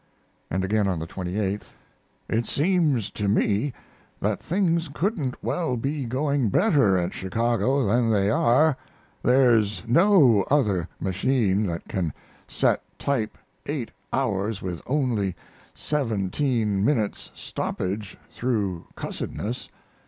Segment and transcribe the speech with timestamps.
[0.49, 1.73] And again on the 28th:
[2.27, 3.71] It seems to me
[4.19, 8.75] that things couldn't well be going better at Chicago than they are.
[9.21, 12.13] There's no other machine that can
[12.47, 13.37] set type
[13.67, 15.35] eight hours with only
[15.75, 19.69] seventeen minutes' stoppage through cussedness.